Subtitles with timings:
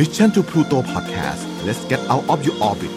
[0.00, 2.92] Mission to Pluto Podcast let's get out of your orbit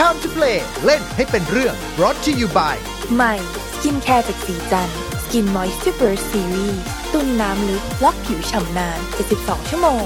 [0.00, 2.76] Time to play เล่นให้เป็นเรื่อง brought to you by
[3.14, 3.34] ใหม่
[3.72, 4.88] สกินแคร์จากศรีจัน
[5.22, 6.82] ทร์ Skin Moisture Series
[7.12, 8.98] ตุนน้ำลึกล็อกผิวฉ่ำนาน
[9.34, 10.04] 72 ชั่วโมง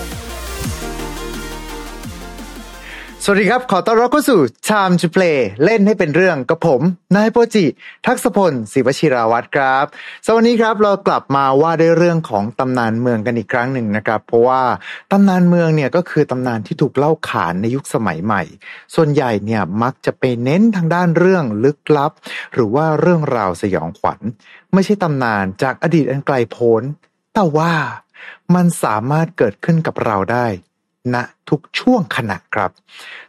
[3.29, 6.81] สวัสดีครับ ขอต้อนรับเข้าสู่ Time to Play เล่นให้เป็นเรื่องกับผม
[7.17, 7.65] นายโปจิ
[8.07, 9.85] ทักษพลศิวชิราวัตรครับ
[10.27, 14.63] สวัสดีครับเรากลับมาว่าด้วยเรื่องของตำนานเมืองกันอีกครั้งหนึ่งนะครับ เพราะว่า
[15.13, 18.43] ตำนานเมืองเนี่ยก็คือตำนานที่ถูกเล่าขานในยุคสมัยใหม่
[18.95, 22.13] ส่วนใหญ่เนี่ยมักจะไปเน้นทางด้านเรื่องลึกลับ
[22.55, 24.21] หรือว่าเรื่องราวสยองขวัญ
[24.73, 26.83] ไม่ใช่ตำนานจากอดีตอันไกลโพ้น
[27.35, 27.73] แต่ว่า
[28.55, 30.47] มันสามารถเกิดขึ้นกับเราได้
[31.15, 31.17] ณ
[31.51, 32.71] ทุกช่วงขณะครับ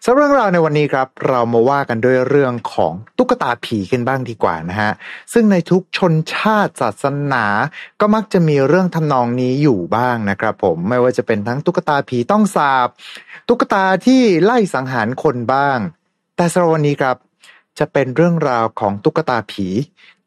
[0.05, 4.91] สำหรับเรื่องราวในวันนี้ครับ เรามาว่ากันด้วยเรื่องของตุ๊กตาผีกันบ้างดีกว่านะฮะ
[5.33, 7.45] ซึ่งในทุกชนชาติศาสนา
[7.99, 12.87] ก็มักจะมีเรื่องทำนองนี้อยู่บ้างนะครับ ผมไม่ว่าจะเป็นทั้งตุ๊กตาผีต้องสาบ
[13.47, 15.77] ตุ๊กตาที่ไล่สังหารคนบ้าง
[16.35, 17.17] แต่สำหรับวันนี้ครับ
[17.79, 19.67] จะเป็นเรื่องราวของตุ๊กตาผี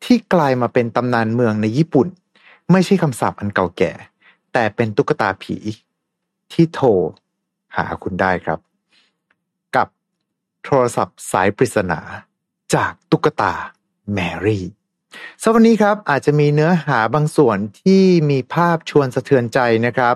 [0.05, 2.09] ที่กลายมาเป็นตำนานเมืองในญี่ปุ่น
[2.73, 3.92] ไม่ใช่คำสาปอันเก่าแก่
[4.53, 5.57] แต่เป็นตุ๊กตาผี
[6.53, 6.89] ที่โทร
[7.77, 8.59] หาคุณได้ครับ
[9.77, 9.89] กับ
[10.65, 12.01] โทรศัพท์สายปริศนา
[12.75, 13.53] จากตุ๊กตา
[14.13, 14.65] แมรี่
[15.43, 20.15] สวันนี้ครับอาจจะมีเนื้อหาบางส่วนที่มีภาพชวนสะเทือนใจนะครับ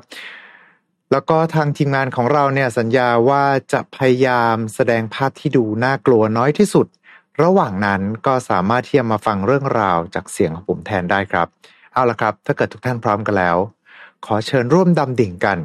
[1.12, 6.86] แล้วก็ทางทีมงานของเราเนี่ยสัญญาว่าจะพยายามแสดงภาพที่ดูน่ากลัวน้อยที่สุด
[7.42, 11.48] ระหว่างนั้นก็สามารถที่จะมาฟังเรื่องราวจากเสียงของผมแทนได้ครับ
[11.92, 13.56] เอาละครับ ถ้าเกิดทุกท่านพร้อมกันแล้ว
[14.26, 15.58] ขอเชิญร่วมดำดิ่งกัน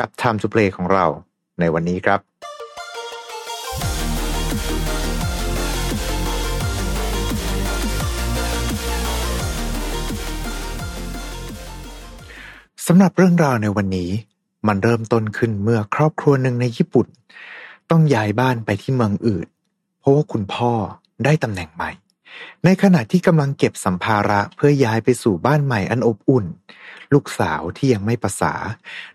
[0.00, 1.06] กับ Time to Play ของเรา
[1.60, 2.20] ในวันนี้ครับ
[12.86, 14.10] สำหรับเรื่องราวในวันนี้
[14.68, 17.06] มันเริ่มต้นขึ้นเมื่อครอบครัวหนึ่งในญี่ปุ่น
[17.90, 19.46] ต้องย้ายบ้านไปที่เมืองอื่น
[20.00, 20.72] เพราะว่าคุณพ่อ
[21.24, 21.90] ได้ตำแหน่งใหม่
[22.64, 26.44] ในขณะที่กำลังเก็บสัมภาระเพื่อย้ายไปสู่บ้านใหม่อันอบอุ่น
[27.14, 28.54] ลูกสาวที่ยังไม่ประสา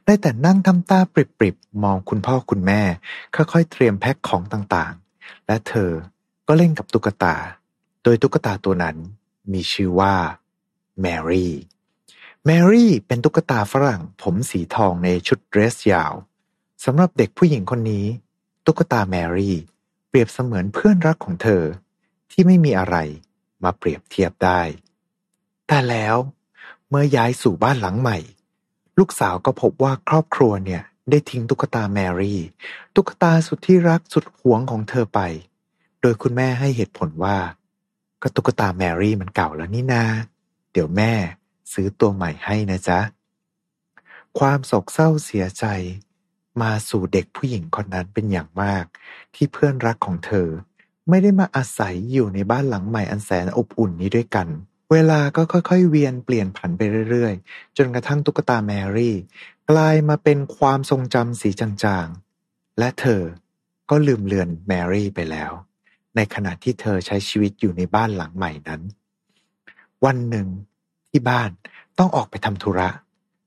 [0.06, 2.82] ได้แต่นั่งทำตาปริบๆ มองคุณพ่อคุณแม่
[3.36, 5.92] ค่อยๆ เตรียมแพ็คของต่างๆ และเธอ
[6.48, 7.36] ก็เล่นกับตุ๊กตา
[8.04, 8.98] โดยตุ๊กตาตัวนั้น
[9.54, 10.16] มีชื่อว่า
[11.02, 11.54] แมรี่
[12.46, 16.14] แมรี่เป็นตุ๊กตาฝรั่งผมสีทองในชุดเดรสยาว
[16.84, 18.06] สำหรับเด็กผู้หญิงคนนี้
[18.66, 19.56] ตุ๊กตาแมรี่
[20.08, 21.64] เปรียบเสมือนเพื่อนรักของเธอ
[22.32, 22.98] ที่ไม่มีอะไร
[23.64, 24.62] มาเปรียบเทียบได้
[25.68, 26.16] แต่แล้ว
[26.94, 28.18] เมื่อย้ายสู่บ้านหลังใหม่
[28.98, 32.40] ลูกสาวก็พบว่าครอบครัวเนี่ยได้ทิ้งตุ๊กตาแมรี่
[32.96, 35.20] ตุ๊กตาสุดที่รักสุดหวงของเธอไป
[36.02, 37.38] โดยคุณแม่ให้เหตุผลว่า
[38.22, 40.04] ก็ตุ๊กตาแมรี่มันเก่าแล้วนี่นา
[40.72, 41.14] เดี๋ยวแม่
[41.74, 43.00] ซื้อตัวใหม่ให้นะจ๊ะ
[44.40, 45.66] ความโศกเศร้าเสียใจ
[46.62, 48.86] มาสู่เด็กผู้หญิงคนนั้นเป็นอย่างมาก
[49.36, 50.48] ที่เพื่อนรักของเธอ
[51.10, 59.16] ไม่ได้มาอาศัยอยู่ในบ้านหลังใหม่อันแสนอบอุ่นนี้ด้วยกันเเวลาก็ค่อยๆ เวียนเปลี่ยนผันไปเรื่อยๆ จนกระทั่งตุ๊กตาแมรี่
[59.70, 63.22] กลายมาเป็นความทรงจำสีจางๆ และเธอ
[63.90, 65.52] ก็ลืมเลือนแมรี่ไปแล้ว
[66.16, 68.82] ในขณะที่เธอใช้ชีวิตอยู่ในบ้านหลังใหม่นั้น
[70.06, 70.48] วันหนึ่ง
[71.10, 71.50] ที่บ้าน
[71.98, 72.90] ต้องออกไปทำธุระ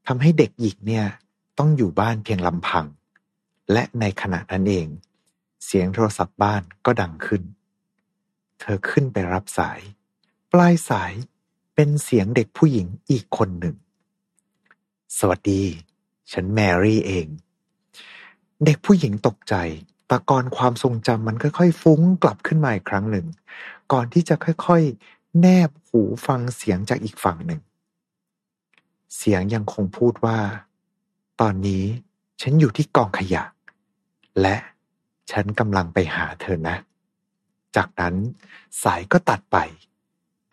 [0.06, 1.06] ทำให้เด็กหญิงเนี่ย
[1.58, 2.86] ต้องอยู่บ้านเพียงลำพัง
[3.72, 4.88] และในขณะนั้นเอง
[5.64, 7.42] เสียงโทรศัพท์บ้านก็ดังขึ้น
[8.60, 9.80] เธอขึ้นไปรับสาย
[10.52, 11.12] ปลายสาย
[11.74, 13.76] เป็นเสียงเด็กผู้หญิงอีกคนหนึ่ง
[15.18, 15.62] สวัสดี
[16.32, 17.26] ฉันแมรี่เอง
[18.64, 19.54] เด็กผู้หญิงตกใจ
[20.10, 23.26] ตะกอนความทรงจำมันค่อยๆ ฟุ้งกลับขึ้นมาอีกครั้งหนึ่ง
[23.92, 27.60] ก่อนที่จะค่อยๆ แนบหูฟังเสียงจากอีกฝั่งหนึ่ง
[29.16, 30.38] เสียงยังคงพูดว่า
[31.40, 31.84] ตอนนี้
[32.40, 33.44] ฉันอยู่ที่กองขยะ
[34.40, 34.56] และ
[35.30, 36.76] ฉันกำลังไปหาเธอนะ
[37.76, 38.14] จากนั้น
[38.82, 39.56] สายก็ตัดไป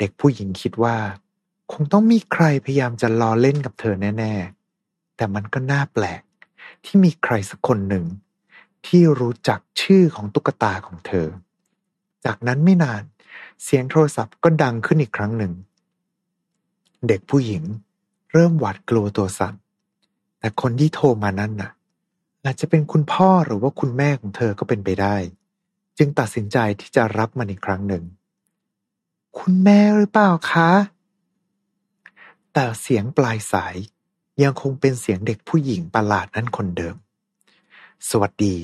[0.02, 0.98] เด็กผู้หญิงคิดว่า
[1.72, 4.34] คงต้องมีใครพยายามจะล้อเล่นกับเธอแน่
[4.76, 6.22] ๆ แต่มันก็น่าแปลก
[6.86, 8.06] ที่มีใครสักคนหนึ่ง
[8.88, 11.28] ที่รู้จักชื่อของตุ๊กตาของเธอ
[12.26, 13.04] จากนั้นไม่นาน
[13.64, 15.54] เสียงโทรศัพท์ก็ดังขึ้นอีกครั้งหนึ่ง
[17.08, 17.64] เด็กผู้หญิง
[18.32, 19.56] เริ่มหวาดกลัวตัวสั่น
[20.40, 21.72] แต่คนที่โทรมานั้นน่ะ
[22.44, 25.16] อาจจะเป็นคุณพ่อหรือว่าคุณแม่ของเธอก็เป็นไปได้
[25.98, 28.04] จึงตัดสินใจที่จะรับมันอีกครั้งหนึ่ง
[29.40, 30.72] คุณแม่หรือเปล่าคะ
[32.54, 33.76] แต่เสียงปลายสาย
[34.44, 36.96] ยังคงเป็นเสียงเด็กผู้หญิงประหลาดนั้นคนเดิม
[38.10, 38.56] สวัสดี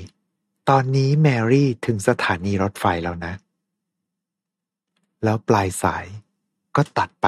[0.70, 3.34] ตอนนี้แมรี่ถึงสถานีรถไฟแล้วนะ
[5.24, 6.06] แล้วปลายสาย
[6.76, 7.28] ก็ตัดไป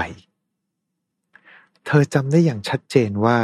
[1.86, 3.38] เธอจำได้อย่างชัดเจนว่า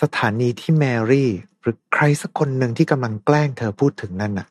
[0.00, 4.48] สถานีที่แมรี่หรือใครสักคนหนึ่งที่กำลังแกล้งเธอพูดถึงนั่นน่ะ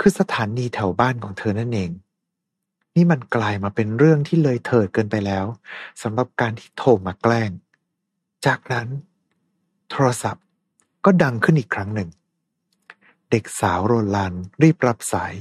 [0.00, 1.90] คือสถานีแถวบ้านของเธอนั่นเอง
[2.96, 5.46] นี่มันกลายมาเป็นเรื่องที่เลยเถิดเกินไปแล้ว
[6.02, 7.50] สำหรับการที่โทรมาแกล้ง
[8.46, 8.88] จากนั้น
[9.90, 10.44] โทรศัพท์
[11.04, 12.08] ก็ดังขึ้นอีกครั้งหนึ่ง
[13.30, 15.34] เด็กสาวโรลันรีบรับสาย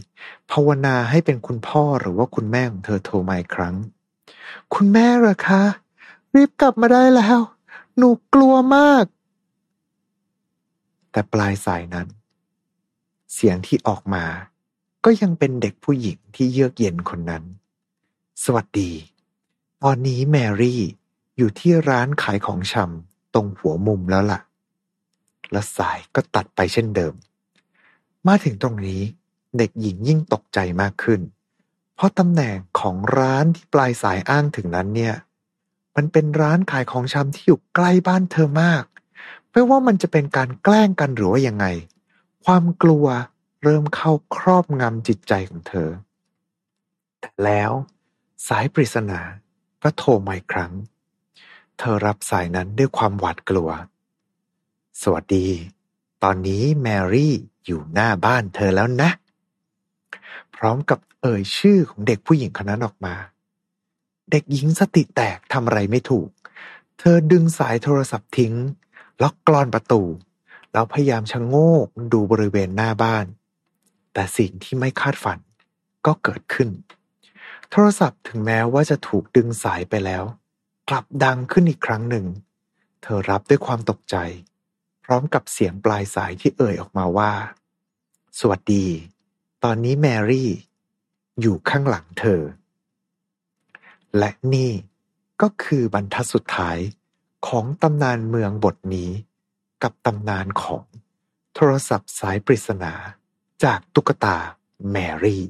[0.51, 3.75] ภาวนาให้เป็นคุณพ่อหรือว่าคุณแม่ของเธอโทรมาอีกครั้ง
[4.75, 5.63] คุณแม่เหรอคะ
[6.36, 7.40] รีบกลับมาได้แล้ว
[7.98, 9.06] หนูกลัวมาก
[11.12, 12.07] แต่ปลายสายนั้น
[13.34, 14.25] เสียงที่ออกมา
[15.06, 17.44] ก็ยังเป็นเด็กผู้หญิงที่เยือกเย็นคนนั้น
[18.44, 18.92] สวัสดี
[19.84, 20.81] ตอนนี้แมรี่
[21.38, 24.40] อยู่ที่ร้านขายของชำตรงหัวมุมแล้วล่ะ
[25.51, 27.13] และสายก็ตัดไปเช่นเดิม
[28.28, 29.01] มาถึงตรงนี้
[29.57, 31.22] เด็กหญิงยิ่งตกใจมากขึ้น
[31.95, 35.16] เพราะตำแหน่งของร้านที่ปลายสายอ้างถึงนั้นเนี่ย
[35.95, 38.84] มันเป็นร้านขายของชำที่อยู่ใกล้บ้านเธอมาก
[39.52, 41.66] ไม่ว่ามันจะเป็นการแกล้งกันหรือว่ายังไง
[42.45, 43.06] ความกลัว
[43.64, 45.90] เริ่มเข้าครอบงำจิตใจของเธอ
[47.20, 47.72] แต่แล้ว
[48.48, 49.22] สายปริศนา
[49.84, 50.74] ก็โทรมาอีกครั้ง
[51.78, 53.70] เธอรับสายนั้นด้วยความหวาดกลัว
[55.02, 55.48] สวัสดี
[56.24, 57.36] ตอนนี้แมรี่
[57.66, 59.12] อยู่หน้าบ้านเธอแล้วนะ
[60.56, 63.16] พร้อมกับเอ่ยชื่อของเด็กผู้หญิงคนนั้นออกมา
[64.32, 66.30] เด็กหญิงสติแตกทำอะไรไม่ถูก
[67.00, 68.54] เธอดึงสายโทรศัพท์ทิ้ง
[69.22, 70.02] ล็อกกลอนประตู
[70.72, 71.56] แล้วพยายามชะโง
[71.86, 73.26] กดูบริเวณหน้าบ้าน
[74.19, 75.39] แต่สิ่งที่ไม่คาดฝัน
[76.06, 76.69] ก็เกิดขึ้น
[77.71, 80.24] โทรศัพท์ถึงแม้ว่าจะถูกดึงสายไปแล้ว
[80.89, 82.25] กลับดังขึ้นอีกครั้งหนึ่ง
[83.01, 84.16] เธอรับด้วยความตกใจ
[85.04, 87.31] พร้อมกับเสียงปลายสายที่เอ่ยออกมาว่า
[88.39, 88.86] สวัสดี
[89.63, 90.50] ตอนนี้แมรี่
[91.42, 92.42] อยู่ข้างหลังเธอ
[94.18, 94.71] และนี่
[95.42, 96.77] ก็คือบรรทัดสุดท้าย
[97.48, 99.12] ของตำนานเมืองบทนี้
[99.83, 100.83] กับตำนานของ
[101.56, 102.94] โทรศัพท์สายปริศนา
[103.64, 104.36] จากตุ๊กตา
[104.92, 105.44] แมรี่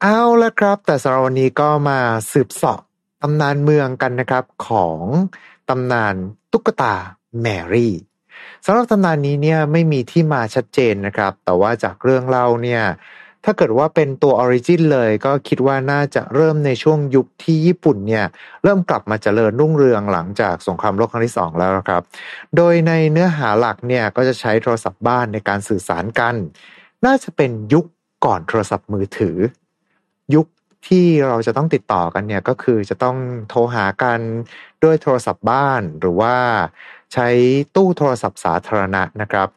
[0.00, 1.98] เอาละครับ แต่สำหรับวันนี้ก็มา
[2.32, 2.80] สืบเสาะ
[3.22, 5.00] ตำนานเมืองกันนะครับของ
[5.68, 6.14] ตำนาน
[6.52, 6.94] ตุ๊กตา
[7.40, 7.94] แมรี่
[8.64, 12.82] สำหรับตำนานนี้เนี่ยไม่มีที่มาชัดเจนนะครับ แต่ว่าจากเรื่องเล่าเนี่ย
[13.44, 18.26] ถ้าเกิดว่าเป็นตัว original เลยก็คิดว่าน่าจะเริ่มในช่วงยุคที่ญี่ปุ่นเนี่ย
[18.62, 22.02] เริ่มกลับมาเจริญรุ่งเรืองหลังจากสงครามโลกครั้งที่สองแล้วครับ
[22.56, 26.34] โดยในเนื้อหาหลักเนี่ยก็จะใช้โทรศัพท์บ้านในการสื่อสารกัน
[27.06, 27.86] น่าจะเป็นยุค
[28.24, 29.36] ก่อนโทรศัพท์มือถือ
[30.34, 30.46] ยุค
[30.88, 33.16] ที่เราจะต้องติดต่อกันเนี่ยก็คือจะต้อง
[33.48, 34.20] โทรหากัน
[34.84, 36.34] ด้วยโทรศัพท์บ้านหรือว่า
[37.12, 37.28] ใช้
[37.74, 39.48] ตู้โทรศัพท์สาธารณะนะครับ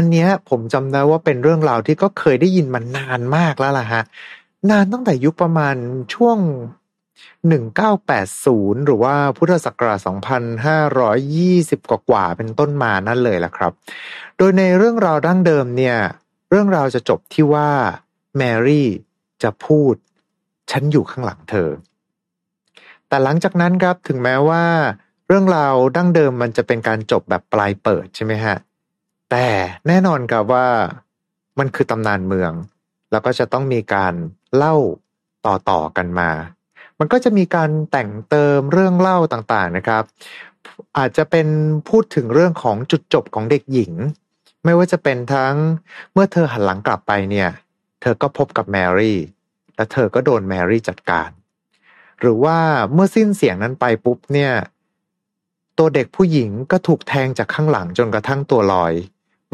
[0.00, 4.02] อันเนี้ยผมจำได้ว่าเป็นเรื่องราวที่ก็เคยได้ยินมานานมากแล้วล่ะฮะ
[4.70, 5.76] นานตั้งแต่ยุคประมาณ
[6.14, 6.38] ช่วง
[8.02, 9.98] 1980 หรือว่าพุทธศักราช
[11.78, 13.72] 2520 กว่ากว่าเป็นต้นมานั่นเลยล่ะครับ
[14.38, 15.96] โดยในเรื่องราวดั้งเดิมเนี่ย
[16.50, 17.70] เรื่องราวจะจบที่ว่า
[18.36, 18.88] แมรี่
[19.42, 19.94] จะพูด
[20.70, 21.70] ฉันอยู่ข้างหลังเธอ
[23.08, 24.64] แต่หลังจากนั้นครับถึงแม้ว่า
[25.26, 28.56] เรื่องราวดั้งเดิมมันจะเป็นการจบแบบปลายเปิดใช่ไหมฮะ
[29.30, 29.46] แต่
[29.88, 30.68] แน่นอนครับว่า
[31.58, 32.52] มันคือตำนานเมือง
[33.10, 34.14] แล้วก็จะต้องมีการ
[34.56, 34.74] เล่า
[35.46, 36.30] ต่อๆกันมา
[36.98, 40.02] มันก็จะมีการแต่งเติมเรื่องเล่าต่างๆนะครับ
[40.98, 41.48] อาจจะเป็น
[41.88, 43.92] พูดถึงเรื่องของจุดจบของเด็กหญิง
[44.64, 45.54] ไม่ว่าจะเป็นทั้ง
[46.12, 47.50] เมื่อเธอหันหลังกลับไปเนี่ย
[48.00, 49.18] เธอก็พบกับแมรี่
[49.76, 51.30] และเธอก็โดนแมรี่จัดการ
[52.20, 52.58] หรือว่า
[52.92, 54.52] เมื่อสิ้นเสียงนั้นไปปุ๊บเนี่ย
[55.78, 58.94] ตัวเด็กผู้หญิงก็ถูกแทงจากข้างหลังจนกระทั่งตัวลอย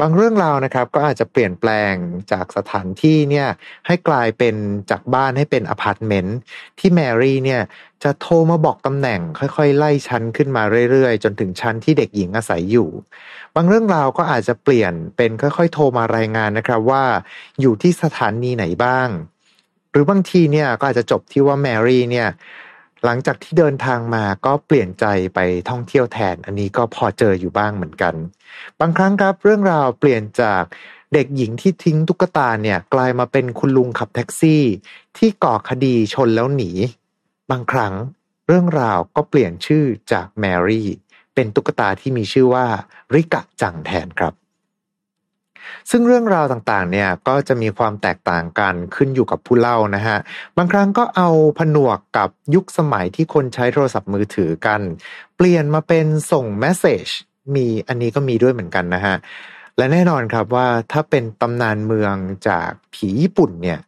[0.01, 1.95] บางเรื่องราวนะครับก็อาจจะเปลี่ยนแปลง
[2.31, 3.47] จากสถานที่เนี่ย
[3.87, 4.55] ให้กลายเป็น
[4.91, 6.37] จากบ้านให้เป็นอพาร์ตเมนต์
[6.79, 7.61] ที่แมรี่เนี่ย
[8.03, 12.89] จะโทรมาบอกตำแหน่งค่อยๆ ไล่ชั้นขึ้นมาเรื่อยๆ จนถึงชั้นที่เด็กหญิงอาศัยอยู่
[13.55, 17.03] บางเรื่องราวก็อาจจะเปลี่ยนเป็นค่อยๆ โทรมารายงานนะครับว่า
[17.61, 19.07] อยู่ที่สถานีไหนบ้าง
[19.91, 22.27] หรือบางทีเนี่ยก็อาจจะจบที่ว่าแมรี่เนี่ย
[23.05, 28.15] หลังจากที่เดินทางมาก็เปลี่ยนใจไปท่องเที่ยวแทน อันนี้ก็พอเจออยู่บ้างเหมือนกัน
[28.79, 30.63] บางครั้งครับเรื่องราวเปลี่ยนจาก
[31.13, 34.63] เด็กหญิงที่ทิ้งตุ๊กตาเนี่ยกลายมาเป็นคุณลุงขับแท็กซี่
[35.17, 36.71] ที่ก่อคดีชนแล้วหนี
[37.51, 37.93] บางครั้ง
[38.47, 40.89] เรื่องราวก็เปลี่ยนชื่อจากแมรี่
[41.35, 42.65] เป็นตุ๊กตาที่มีชื่อว่า
[43.13, 44.33] ริกะจังแทนครับ
[45.91, 50.17] ซึ่งเรื่องราวต่างๆ เนี่ยก็จะมีความแตกต่างกันขึ้นอยู่กับผู้เล่านะฮะ
[50.57, 54.81] บางครั้งก็เอาผนวกกับยุคสมัยที่คนใช้โทรศัพท์มือถือกัน
[55.35, 57.07] เปลี่ยนมาเป็นส่งเมสเซจ
[57.55, 59.15] มีอันนี้ก็มีด้วยเหมือนกันนะฮะ
[59.77, 62.15] และแน่นอนครับว่าถ้าเป็นตำนานเมือง
[62.47, 63.79] จากผีญี่ปุ่นเนี่ย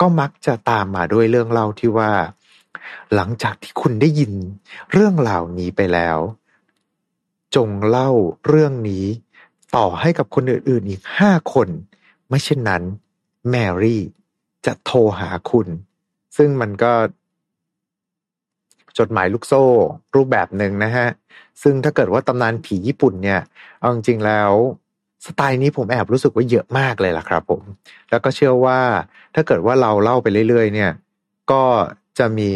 [0.00, 2.12] ก็มักจะตามมาด้วยเรื่องเล่าที่ว่า
[3.14, 4.32] หลังจากที่คุณได้ยิน
[4.92, 6.18] เรื่องเหล่านี้ไปแล้ว
[7.56, 8.10] จงเล่า
[8.46, 9.04] เรื่องนี้
[9.76, 11.68] ต่อให้กับคนอื่นๆอีกห้าคน
[12.28, 12.82] ไม่เช่นนั้น
[13.50, 14.02] แมรี่
[14.66, 15.68] จะโทรหาคุณ
[16.36, 16.92] ซึ่งมันก็
[18.98, 19.64] จดหมายลูกโซ่
[20.14, 21.08] รูปแบบหนึ่งนะฮะ
[21.62, 23.40] ซึ่งถ้าเกิดว่าตำนานผีญี่ปุ่นเนี่ย
[23.78, 24.52] เอาจริงๆแล้ว
[25.26, 27.62] สไตล์นี้ผมแอบรู้สึกว่าเยอะมากเลยล่ะครับผม
[28.10, 28.80] แล้วก็เชื่อว่า
[29.34, 30.92] ถ้าเกิดว่าเราเล่าไปเรื่อยๆ เนี่ย
[31.50, 31.62] ก็
[32.18, 32.52] จะมี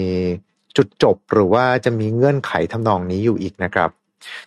[0.77, 3.91] จุดจบหรือว่าจะมีเงื่อนไขทำนองนี้อยู่อีกนะครับ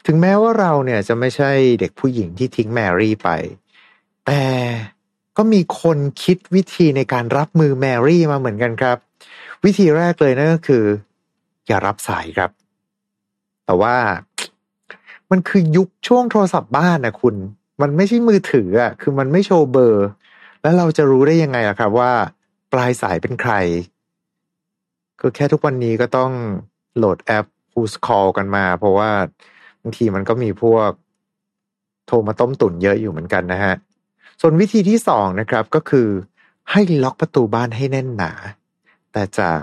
[0.05, 3.29] ถึงแม้ว่าเราเนี่ยจะไม่ใช่เด็กผู้หญิงที่ทิ้งแมรี่ไป
[4.25, 4.43] แต่
[5.37, 8.97] ก็มีคนคิดวิธีในการรับมือแมรี่มาเหมือนกันครับ
[9.65, 10.83] วิธีแรกเลยนั่นก็คือ
[11.67, 12.51] อย่ารับสายครับ
[13.65, 13.95] แต่ว่า
[15.31, 17.35] มันคือยุคช่วงโทรศัพท์บ้านนะคุณ
[17.81, 20.07] มันไม่ใช่มือถืออะคือมันไม่โชว์เบอร์
[20.61, 22.11] แล้วเราจะรู้ได้ยังไงล่ะครับว่า
[22.73, 23.53] ปลายสายเป็นใคร
[25.19, 26.31] คือแค่ทุกวันนี้ก็ต้อง
[26.97, 29.09] โหลดแอป Who's Call กันมา เพราะว่า
[29.81, 30.89] บางทีมันก็มีพวก
[32.07, 33.73] โทรมาต้มตุ๋นเยอะอยู่เหมือนกันนะฮะ
[34.41, 36.07] ส่วนวิธีที่สองนะครับก็คือ
[36.71, 38.31] ให้ล็อกประตูบ้านให้แน่นหนา
[39.11, 39.61] แต่จาก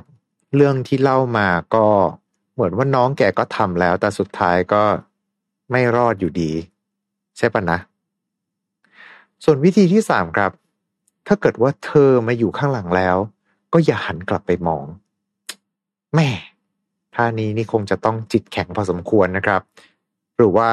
[0.54, 1.86] เรื่องที่เล่ามาก็
[2.54, 4.82] เหมือนว่าน้องแกก็ทำแล้ว แต่สุดท้ายก็
[5.70, 6.52] ไม่รอดอยู่ดี
[7.36, 7.78] ใช่ปะนะ
[9.44, 10.52] ส่วนวิธีที่สามครับ
[11.26, 13.16] ถ้าเกิดว่าเธอมาอยู่ข้างหลังแล้ว
[13.72, 14.84] ก็อย่าหันกลับไปมอง
[16.14, 16.28] แม่
[17.14, 19.60] ท่านี้นี่คงจะต้องจิตแข็งพอสมควรนะครับ
[20.36, 20.70] หรือว่า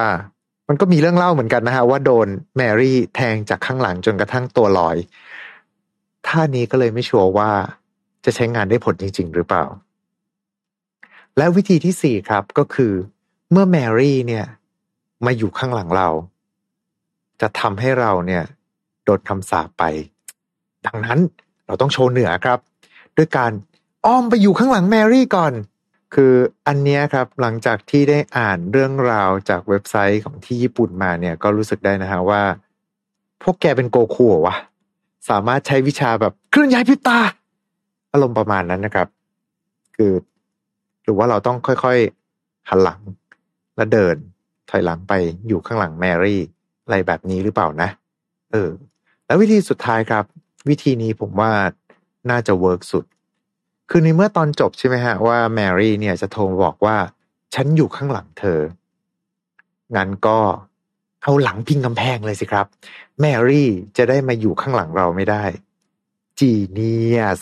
[0.68, 2.28] มันก็มีเรื่องเล่าเหมือนกันนะฮะว่าโดน
[2.58, 4.98] แมรี่แทงจากข้างหลังจนกระทั่งตัวลอย
[6.28, 7.52] ท่านี้ก็เลยไม่ชัวร์ว่า
[8.26, 9.66] จะใช้งานได้ผลจริง ๆ หรือเปล่า
[11.38, 12.94] และวิธีที่สี่ครับก็คือ
[13.52, 14.46] เมื่อแมรี่เนี่ย
[15.26, 16.10] มาอยู่ข้างหลังเรา
[17.42, 18.44] จะทำให้เราเนี่ย
[19.04, 19.84] โดนคำสาปไป
[20.86, 21.20] ดังนั้น
[21.66, 22.60] เราต้องโชว์เหนือครับ
[23.18, 23.52] ด้วยการ
[24.06, 25.54] อ้อมไปอยู่ข้างหลังแมรี่ก่อน
[26.14, 26.34] คือ
[26.68, 32.42] อันเนี้ยครับหลังจากที่ได้อ่านเรื่องราวจากเว็บไซต์ของที่ญี่ปุ่นมาเนี่ยก็รู้สึกได้นะฮะว่า
[33.44, 34.56] พวกแกเป็นโกคูวะ
[35.30, 37.20] สามารถใช้วิชาแบบเคลื่อนย้ายพิตา
[38.14, 39.08] อารมณ์ประมาณนั้นนะครับ
[39.96, 40.12] คือ
[41.04, 43.00] หรือว่าเราต้องค่อยๆหันหลัง
[43.76, 44.16] แล้วเดิน
[44.70, 45.14] ถอยหลังไป
[45.48, 46.42] อยู่ข้างหลังแมรี่
[46.84, 47.90] อะไรแบบนี้หรือเปล่านะ
[48.52, 48.70] เออ
[49.26, 50.26] แล้ววิธีสุดท้ายครับ
[50.70, 51.52] วิธีนี้ผมว่า
[52.30, 53.06] น่าจะ work สุด
[53.96, 56.98] คือในเมื่อตอนจบใช่ไหมฮะว่าแมรี่เนี่ยจะโทรบอกว่า
[57.56, 58.60] ฉันอยู่ข้างหลังเธอ
[59.96, 60.38] งั้นก็
[61.24, 62.66] เอาหลังพิงกำแพงเลยสิครับ
[63.22, 65.44] แมรี่จะได้มาอยู่ข้างหลังเราไม่ได้
[66.40, 67.42] genius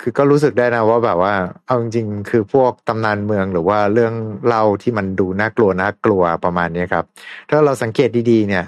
[0.00, 1.34] คือก็รู้สึกได้นะว่าแบบว่า
[1.66, 4.14] เอาจริงๆ คือพวกตำนานเมืองหรือว่าเรื่อง
[4.46, 7.04] เล่าที่มันดูน่ากลัวน่ากลัวประมาณนี้ครับ
[7.48, 8.64] ถ้าเราสังเกตดีๆ เนี่ย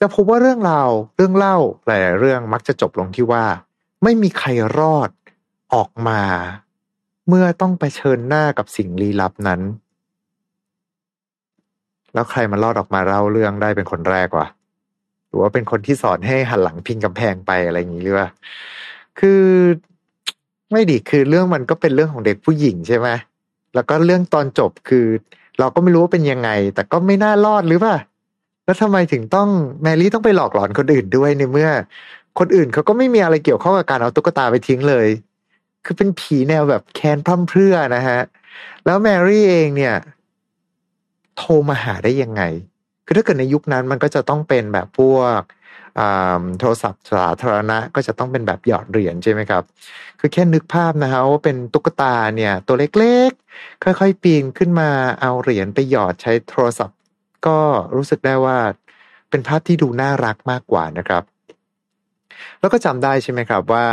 [0.00, 3.44] จะพบว่าเรื่องราวเรื่องเล่าหลายเรื่องมักจะจบลงที่ว่า
[4.08, 4.48] ไม่มีใคร
[4.78, 5.10] รอด
[5.74, 6.20] ออกมา
[7.28, 9.60] เมื่อต้องไปเชิญหน้ากับสิ่งลี้ลับนั้น
[12.14, 14.46] แล้วใครมารอดออกมาเล่าเรื่องได้เป็นคนแรกวะ
[15.26, 18.28] หรือว่าเป็นคนที่สอนให้หันหลังพิงกำแพงไปอะไรอย่างนี้หรือว่า
[19.18, 19.42] คือ
[20.72, 23.08] ไม่ดีคือเรื่องมันก็เป็นเรื่องของเด็กผู้หญิงใช่ไหม
[23.74, 25.06] แล้วก็เรื่องตอนจบคือ
[25.58, 27.96] เราก็ไม่รู้ว่าเป็นยังไง แต่ก็ไม่น่ารอดหรือเปล่า
[28.64, 29.48] แล้วทำไมถึงต้อง
[29.82, 31.70] แมรี่ต้องไปหลอกหลอนคนอื่นด้วยในเมื่อ
[32.38, 35.08] คนอื่นเขาก็ไม่มีอะไรเกี่ยวข้องกับการเอาตุ๊กตาไปทิ้งเลย
[35.84, 38.20] คือเป็นผีแนวแบบแค้นพร่ำเพรื่อนะฮะ
[38.84, 39.94] แล้วแมรี่เองเนี่ย
[41.36, 42.42] โทรมาหาได้ยังไง
[43.06, 45.40] คือถ้าเกิดในยุคนั้นมันก็จะต้องเป็นแบบพวก
[46.58, 49.62] โทรศัพท์สาธารณะก็จะต้องเป็นแบบหยอดเหรียญใช่ไหมครับ
[50.20, 54.90] คือแค่นึกภาพนะฮะว่าเป็นตุ๊กตาเนี่ย ตัวเล็กๆ ค่อยๆ ปีนขึ้นมา
[55.20, 56.98] เอาเหรียญไปหยอดใช้โทรศัพท์
[57.46, 57.58] ก็
[57.94, 58.58] รู้สึกได้ว่า
[59.30, 61.22] เป็นภาพที่ดูน่ารักมากกว่านะครับ
[62.60, 63.86] แล้วก็จำได้ใช่ไหมครับว่า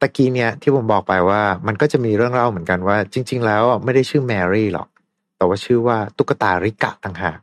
[0.00, 4.88] ตะกี้เนี่ยที่ผมบอกไปว่ามันก็จะมีเรื่องเล่าเหมือนกันว่า จริง ๆ แล้วไม่ได้ชื่อแมรี่หรอก
[5.36, 7.38] แต่ว่าชื่อว่าตุ๊กตาริกะต่างหาก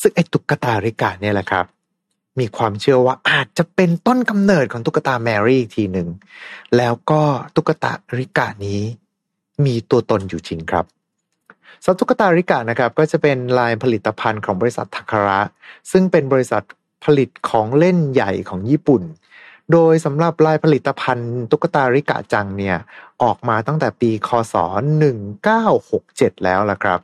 [0.00, 1.66] ซึ่งไอ้ตุ๊กตาริกะเนี่ยแหละครับ
[2.40, 6.08] มีความเชื่อว่าอาจจะเป็นต้นกำเนิดของตุ๊กตาแมรี่อีกทีหนึ่ง
[6.76, 7.22] แล้วก็
[7.56, 8.80] ตุ๊กตาริกะนี้
[9.64, 10.84] มีตัวตนอยู่จริงครับ
[11.84, 15.40] สัตตุ๊กตาริกะนะครับก็จะเป็นลายผลิตภัณฑ์ของบริษัททักระ
[15.90, 16.62] ซึ่งเป็นบริษัท
[17.04, 19.02] ผลิตของเล่นใหญ่ของญี่ปุ่น
[19.72, 22.76] โดยสำหรับลายผลิตภัณฑ์ตุ๊กตาริกะจังเนี่ย
[23.22, 24.54] ออกมาตั้งแต่ปี คศ
[25.64, 27.00] 1967 แล้วล่ะครับ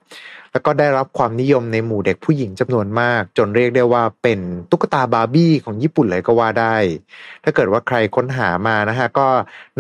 [0.53, 6.77] แล้วก็ได้รับความนิยมในหมู่เด็กผู้หญิงจำนวนมาก จนเรียกได้ว่าเป็นตุ๊กตาบาร์บี้ของญี่ปุ่นเลยก็ว่าได้
[7.45, 9.29] ถ้าเกิดว่าใครค้นหามานะฮะ ก็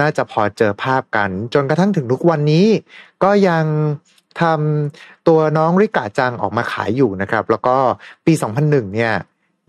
[0.00, 2.66] น่าจะพอเจอภาพกัน จนกระทั่งถึงทุกวันนี้
[3.24, 3.64] ก็ยัง
[4.40, 7.76] ทำตัวน้องริกาจังออกมาขายอยู่นะครับ แล้วก็
[8.26, 8.32] ปี
[8.64, 9.12] 2001 เนี่ย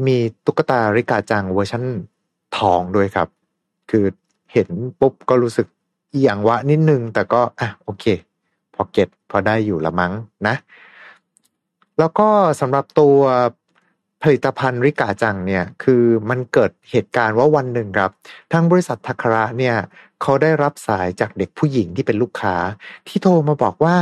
[0.05, 1.85] มีตุ๊กตาริกาจังเวอร์ชัน
[2.57, 3.27] ทองด้วยครับ
[3.89, 4.05] คือ
[4.53, 5.67] เห็นปุ๊บก็รู้สึก
[6.23, 8.05] อย่างวะนิดนึง แต่ก็อะโอเค
[8.73, 10.13] พอเก็ตพอได้อยู่ละมั้ง
[10.47, 10.55] นะ
[11.99, 12.27] แล้วก็
[12.61, 13.17] สำหรับตัว
[14.23, 18.11] ผลิตภัณฑ์ริกาจังเนี่ย คือมันเกิดเหตุการณ์ว่าวันหนึ่งครับ
[18.51, 19.75] ทางบริษัททักระเนี่ย
[20.21, 22.55] เขาได้รับสายจากเด็กผู้หญิงที่เป็นลูกค้า
[23.07, 23.95] ที่โทรมาบอกว่า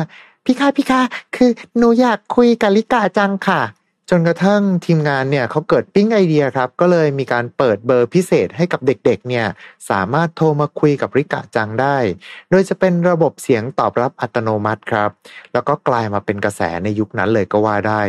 [0.46, 1.02] พี่คะพี่คะ
[1.36, 3.62] คือหนูอยากคุยกับลิกาจังค่ะ
[4.10, 9.46] จนกระทั่งทีมงานเนี่ยเขาเกิดปิ้งไอเดียครับ ก็เลยมีการเปิดเบอร์พิเศษให้กับเด็กๆ เนี่ย
[9.90, 11.98] สามารถโทรมาคุยกับริกาจังได้
[12.50, 15.10] โดยจะเป็นระบบเสียงตอบรับอัตโนมัติครับ
[15.54, 18.02] แล้วก็กลายมาเป็นกระแสในยุคนั้นเลยก็ว่าได้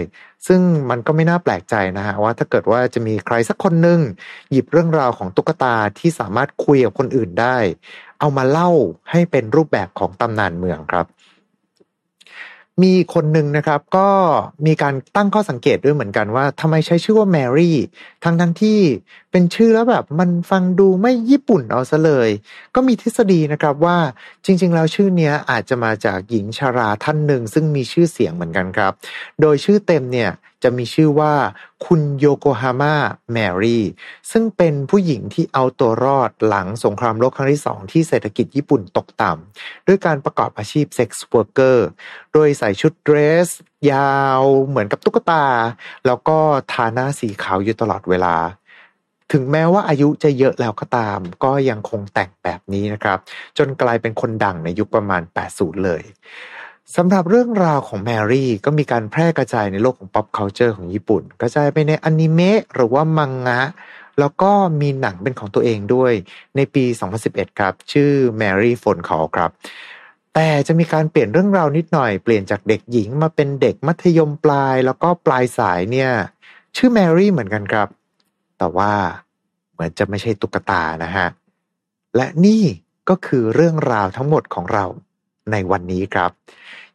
[0.46, 0.60] ซึ่ง
[0.90, 4.00] มันก็ไม่น่าแปลกใจนะฮะว่าถ้าเกิดว่าจะมีใครสักคนหนึ่ง
[4.50, 7.56] หยิบเรื่องราวของตุ๊กตาที่สามารถคุยกับคนอื่นได้
[8.20, 8.70] เอามาเล่า
[9.10, 11.06] ให้เป็นรูปแบบของตำนานเมืองครับ
[12.84, 14.08] มีคนหนึ่งนะครับ ก็
[14.66, 17.76] มีการตั้งข้อสังเกตด้วยเหมือนกันว่าทำไมใช้ชื่อว่าแมรี่
[18.24, 18.80] ทั้งทั้งที่
[19.30, 22.30] เป็นชื่อแล้วแบบมันฟังดูไม่ญี่ปุ่นเอาซะเลย
[22.74, 23.96] ก็มีทฤษฎีนะครับว่า
[24.44, 28.92] จริง ๆ แล้วชื่อเนี้ยอาจจะมาจากหญิงชาราท่านหนึ่งซึ่งมีชื่อเสียงเหมือนกันครับ
[29.40, 30.30] โดยชื่อเต็มเนี่ย
[30.66, 31.34] จะมีชื่อว่า
[31.86, 32.96] คุณโยโกฮาม่า
[33.32, 33.84] แมรี่
[34.32, 41.86] ซึ่งเป็นผู้หญิงที่เอาตัวรอดหลังสงครามโลกครั้งที่สองที่เศรษฐกิจญี่ปุ่นตกต่ำ ด้วยการประกอบอาชีพเซ็กซ์ r ว r เกอร์
[42.32, 43.48] โดยใส่ชุดเดรส
[43.92, 45.46] ยาวเหมือนกับตุ๊กตา
[46.06, 46.38] แล้วก็
[46.72, 48.36] ทาหน้าสีขาวอยู่ตลอดเวลา
[49.32, 53.18] ถึงแม้ว่าอายุจะเยอะแล้วก็ตาม ก็ยังคงแต่งแบบนี้นะครับ
[53.58, 56.02] จนกลายเป็นคนดังในยุคประมาณ 80 เลย
[56.94, 63.60] สำหรับเรื่องราวของแมรี่ก็มีการแพร่กระจายในโลกของ pop culture ของญี่ปุ่น กระจายไปในอนิเมะหรือว่ามังงะ
[64.18, 64.50] แล้วก็
[64.80, 66.12] มีหนังเป็นของตัวเองด้วย
[66.56, 66.84] ในปี
[67.22, 69.50] 2011 ครับ ชื่อ Mary Phone Call ครับ
[70.34, 76.10] แต่จะมีการเปลี่ยนเรื่องราวนิดหน่อยเปลี่ยนจากเด็กหญิงมาเป็นเด็กมัธยมปลาย แล้วก็ปลายสายเนี่ย
[76.76, 77.88] ชื่อแมรี่เหมือนกันครับ
[78.58, 78.92] แต่ว่า
[79.72, 81.26] เหมือนจะไม่ใช่ตุ๊กตานะฮะ
[82.16, 82.62] และนี่
[83.08, 84.84] ก็คือเรื่องราวทั้งหมดของเรา
[85.52, 86.30] ในวันนี้ครับ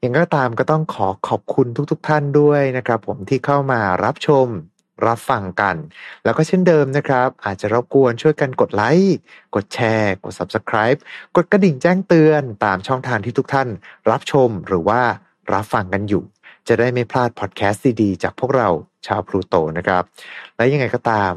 [0.03, 4.47] ยังก็ตามก็ต้องขอขอบคุณทุกๆทท่านด้วยนะครับ ผมที่เข้ามารับชม
[5.07, 5.75] รับฟังกัน
[6.23, 9.17] แล้วก็เช่นเดิมนะครับ อาจจะรบกวนช่วยกันกดไลค์
[9.55, 10.99] กดแชร์ กด Subscribe
[11.35, 13.67] กดกระดิ่งแจ้งเตือนตามช่องทางที่ทุกท่าน
[14.11, 15.01] รับชมหรือว่า
[15.53, 16.23] รับฟังกันอยู่
[16.67, 18.69] จะได้ไม่พลาดพอดแคสต์ดีๆจากพวกเรา
[19.07, 20.03] ชาวพลูโตนะครับ
[20.55, 21.33] และยังไงก็ตาม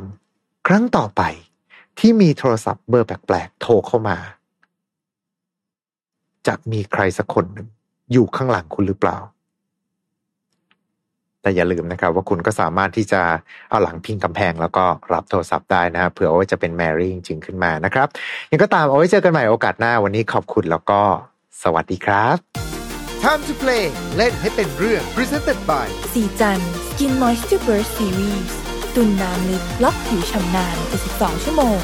[0.66, 1.22] ครั้งต่อไป
[1.98, 4.18] ที่มีโทรศัพท์เบอร์แปลกๆ โทรเข้ามา
[6.46, 7.68] จะมีใครสักคนหนึ่ง
[8.12, 9.18] อยู่ข้างหลังคุณหรือเปล่า
[11.42, 13.20] แต่อย่าลืมนะครับ ว่าคุณก็สามารถที่จะ
[13.70, 18.08] เอาหลังพิงกำแพงแล้วก็รับโทรศัพท์ได้นะครับเผื่อว่าจะเป็นแมรี่จริง ๆ ขึ้นมานะครับ
[18.50, 21.00] ยังก็ตามเอาไว้เจอกันใหม่โอกาสหน้าวันนี้ขอบคุณแล้วก็
[21.62, 22.36] สวัสดีครับ
[23.22, 23.84] Time to play
[24.16, 28.48] เล่นให้เป็นเรื่อง Presented by สีจัน Skin Moisture Burst Series
[28.94, 30.76] ตุ่นน้ำลึกล็อกผิวชำนาน
[31.10, 31.78] 72ชั่วโมง